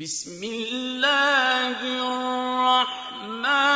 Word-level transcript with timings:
بسم 0.00 0.44
الله 0.44 1.76
الرحمن 1.84 3.69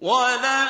ولما 0.02 0.66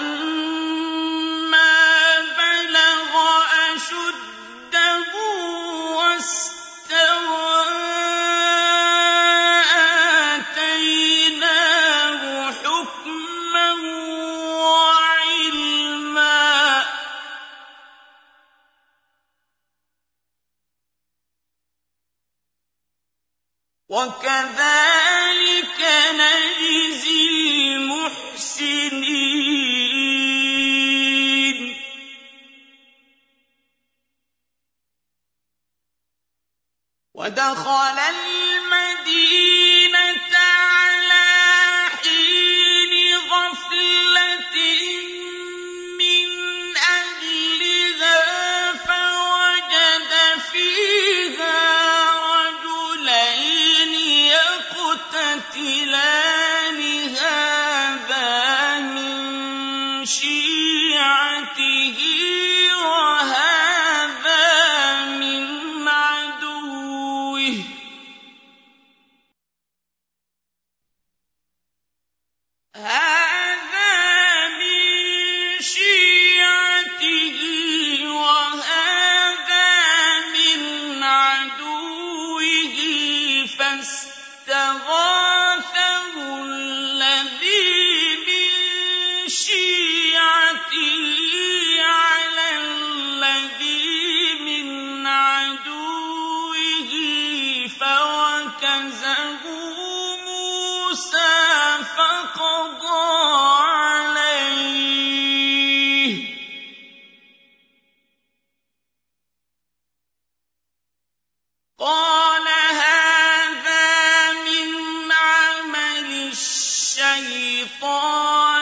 الشَّيْطَانِ 117.19 118.62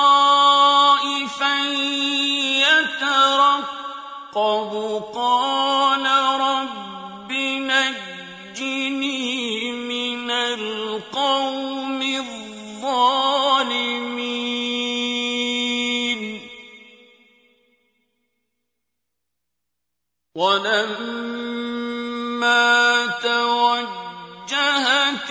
يترقب. 2.66 3.76
قال 5.14 6.06
رب 6.40 6.55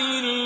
الله 0.06 0.45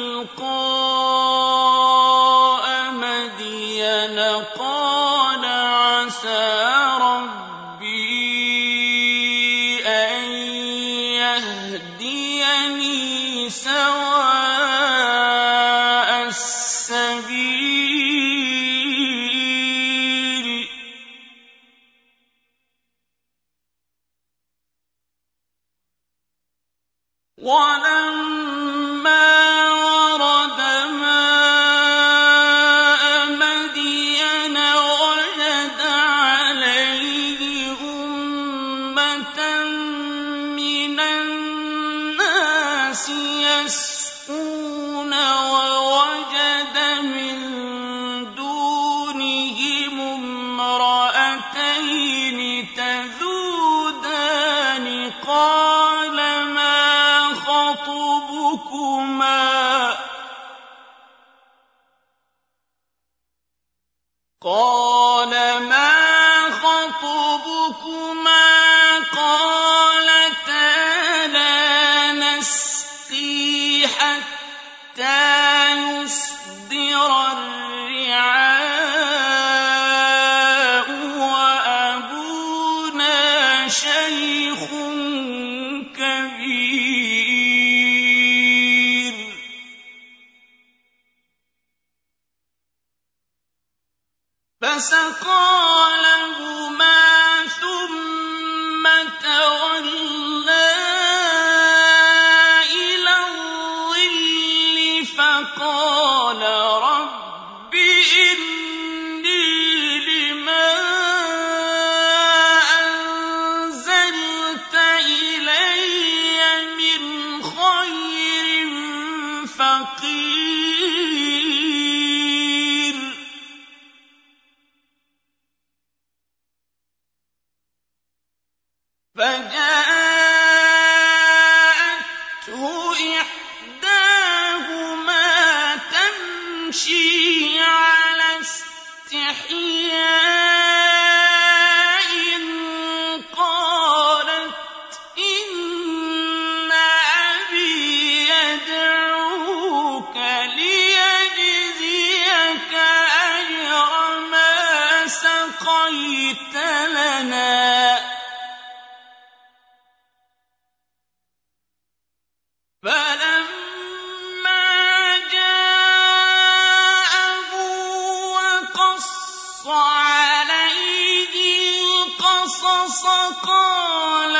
قَالَ 173.46 174.36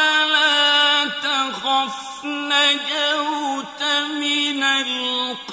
لِأَهْلِهِ 4.80 5.49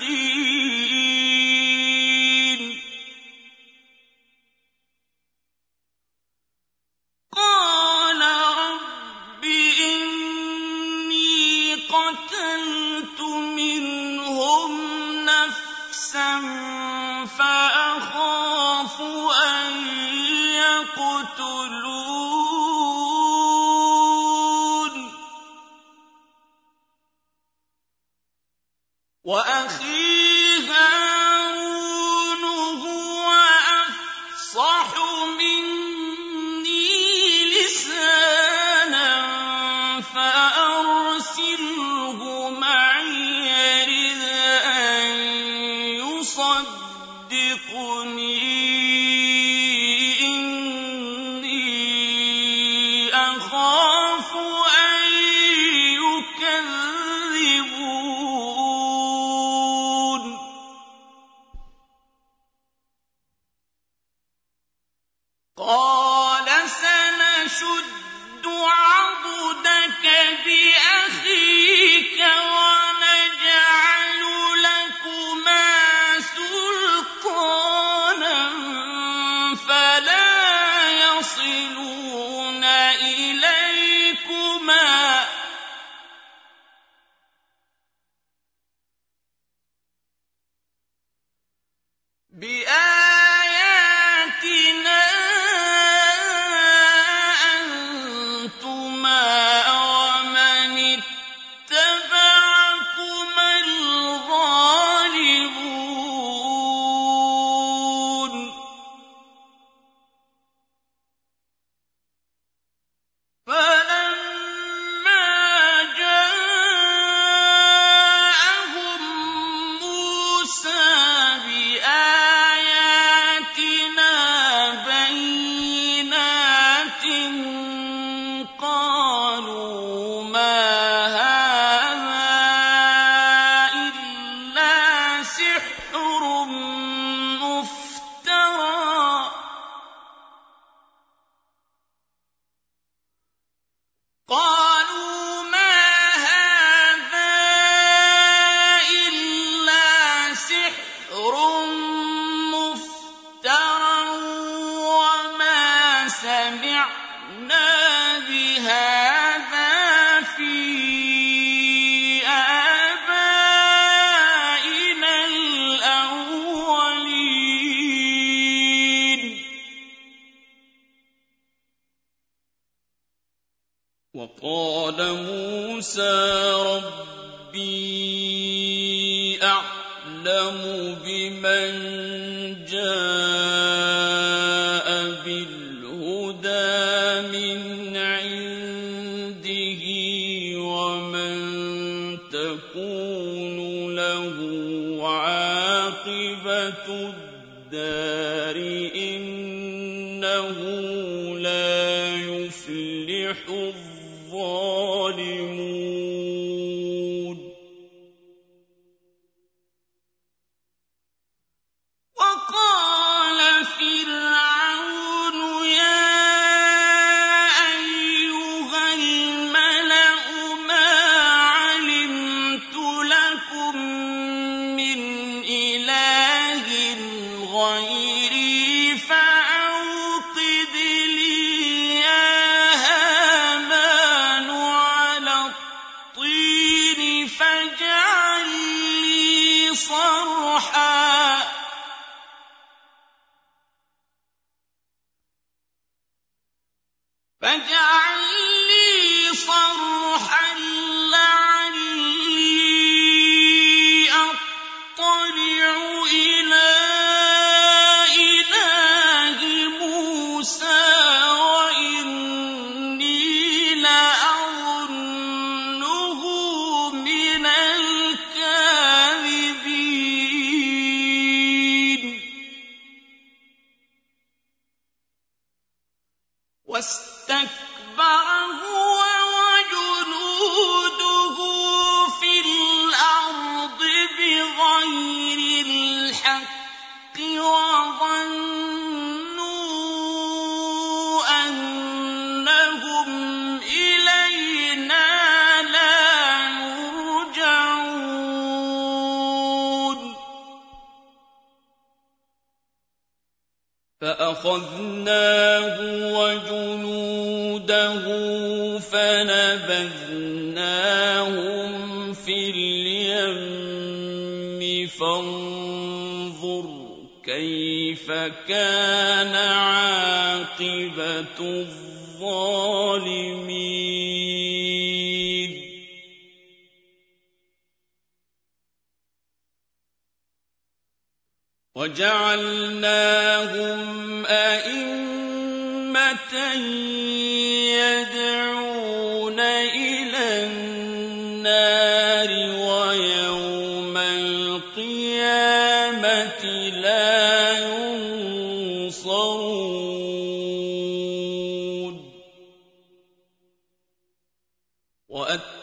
فاسقين 0.00 0.39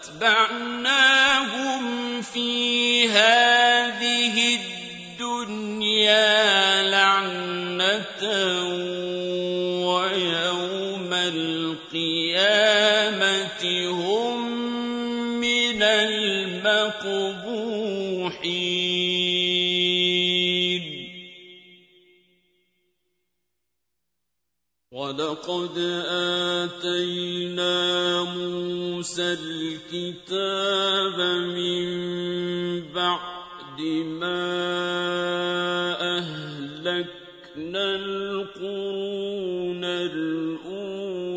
واتبعناهم 0.09 1.83
في 2.23 3.09
هذه 3.09 4.59
الدنيا 5.21 6.83
لعنة 6.83 8.23
ويوم 9.87 11.13
القيامة 11.13 12.01
هم 13.91 14.51
من 15.41 15.83
المقبول. 15.83 17.48
ولقد 25.29 25.79
آتينا 26.09 27.75
موسى 28.23 29.37
الكتاب 29.41 31.19
من 31.53 31.85
بعد 32.93 33.81
ما 34.21 34.41
أهلكنا 36.17 37.97
القرون 37.97 39.85
الأولى 39.85 41.29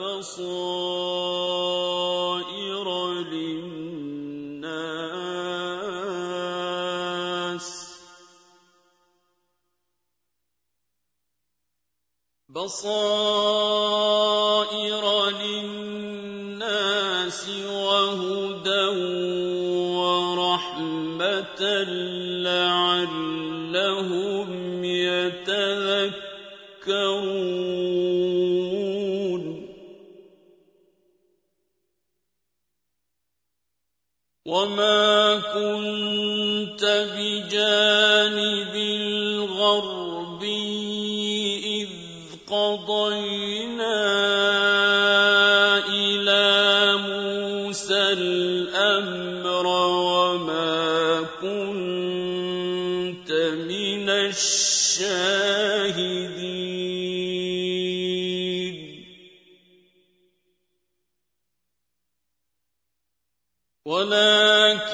بصائر 0.00 1.13
وَبَصَائِرَ 12.64 12.96
لِلنَّاسِ 15.44 16.64
وَهُدًى 17.68 18.86
وَرَحْمَةً 20.00 21.62
لَّعَلَّهُمْ 22.48 23.68
يَتَذَكَّرُونَ 24.84 26.24
وَمَا 34.46 35.36
كُنتَ 35.52 36.84
بِجَانِبِ 37.12 37.93
شاهدين 54.94 56.34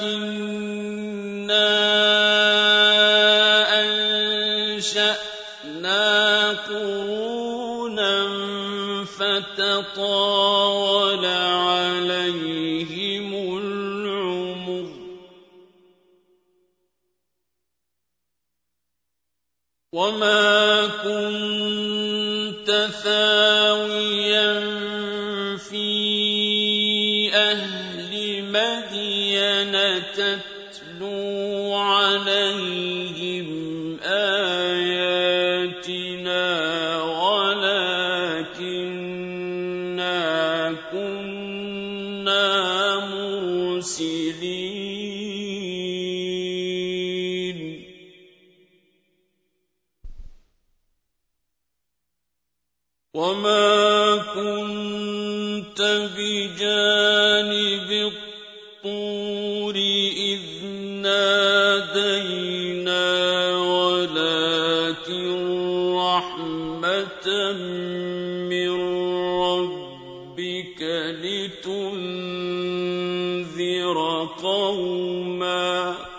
ولكننا 0.01 1.67
أنشأنا 4.71 6.01
قرونا 6.51 8.13
فتطاول 9.05 10.45
عليهم 11.25 12.71
وما 19.93 20.87
كنت 21.03 22.71
ثاويا 23.03 24.59
في 25.57 27.33
أهل 27.35 28.43
مدينه 28.43 30.39
من 68.49 68.71
ربك 69.41 70.81
لتنذر 71.21 72.37
قوما. 74.41 76.11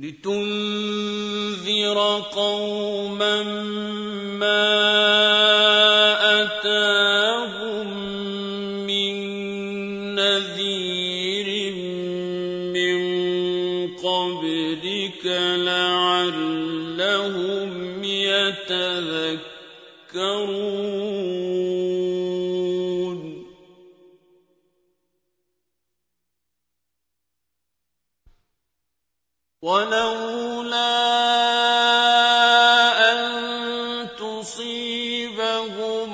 لتنذر 0.00 1.98
قوما 2.32 3.42
ما 4.40 4.89
ولولا 29.70 30.98
أن 33.12 33.18
تصيبهم 34.18 36.10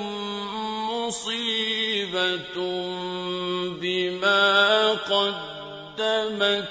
مصيبة 0.91 2.57
بما 3.81 4.91
قدمت 4.93 6.69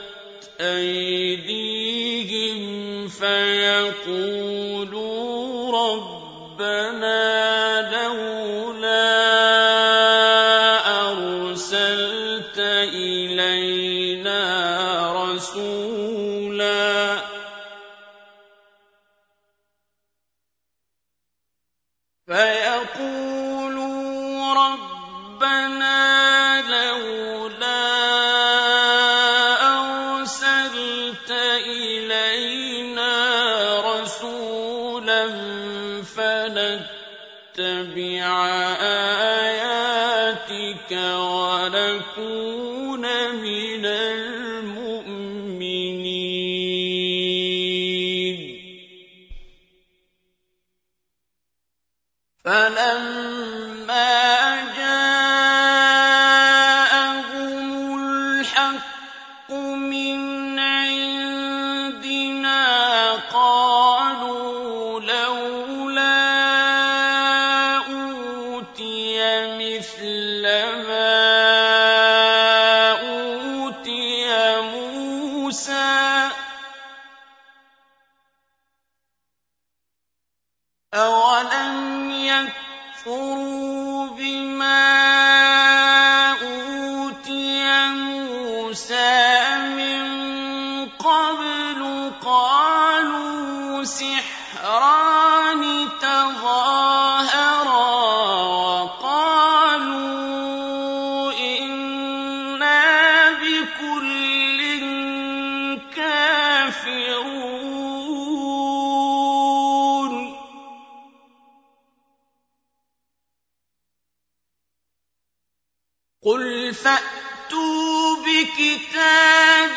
أيديهم 0.60 2.58
فيقولوا 3.08 4.66
ربنا 5.72 7.65
ذَكَرَ 40.86 41.35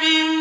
بما 0.01 0.38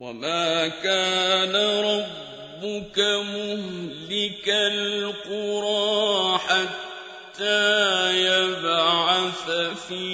وما 0.00 0.68
كان 0.68 1.56
ربك 1.56 2.98
مهلك 2.98 4.48
القرى 4.48 6.38
حتى 6.38 7.66
يبعث 8.22 9.50
في 9.88 10.04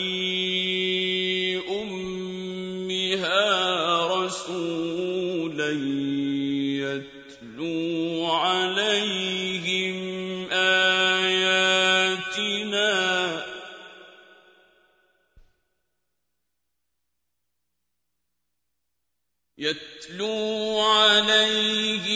امها 1.82 3.46
رسولا 4.06 5.70
يتلو 6.80 8.26
عليه 8.26 9.43
يتلو 20.14 20.80
عليهم 20.80 22.13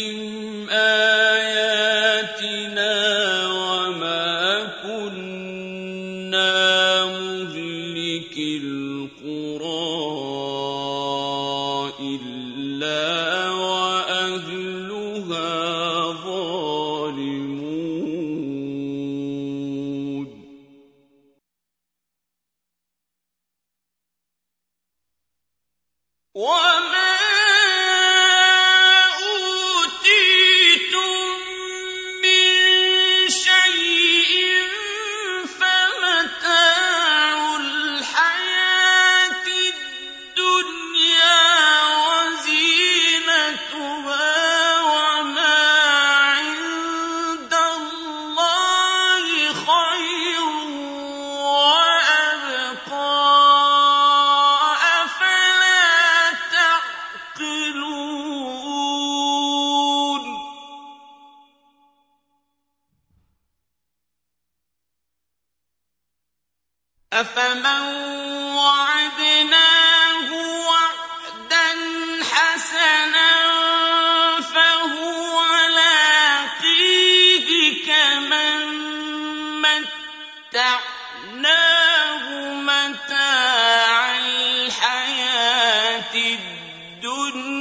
الدنيا 86.15 87.58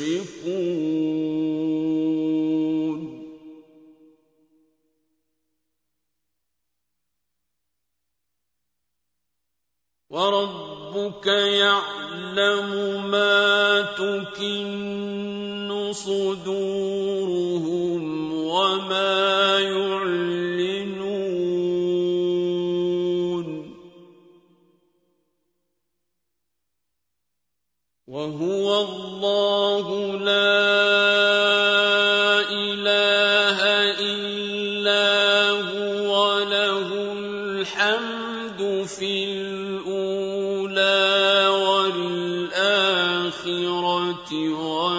وَالْآخِرَةِ 44.32 44.95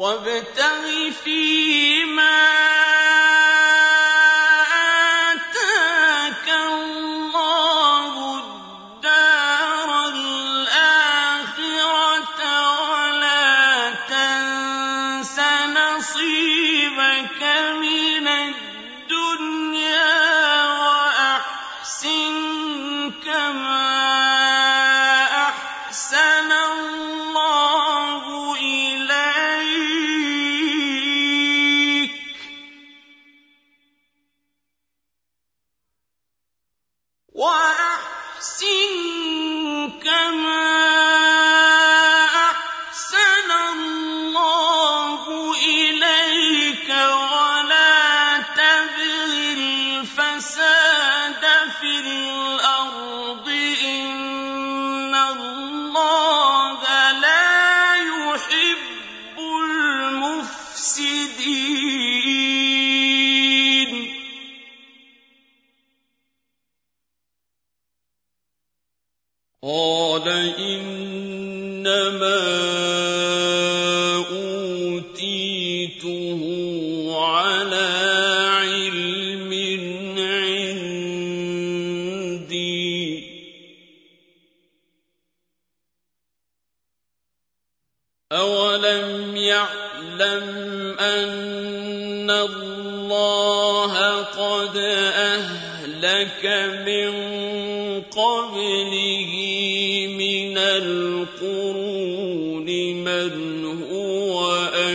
وابتغ 0.00 1.10
فيما 1.24 2.39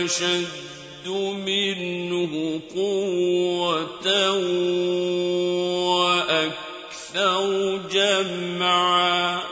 أشد 0.06 1.08
منه 1.46 2.60
قوة 2.74 4.08
وأكثر 5.90 7.42
جمعا. 7.90 9.42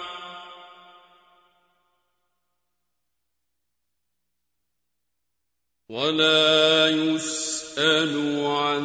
ولا 5.89 6.89
يسأل 6.89 8.45
عن 8.47 8.85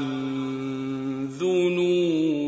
ذنوب 1.27 2.38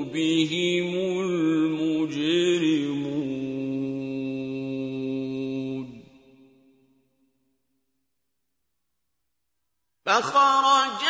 فَخَرَجَ 10.21 11.03